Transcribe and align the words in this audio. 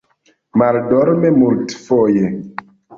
Maldorme, 0.61 1.29
multfoje. 1.39 2.25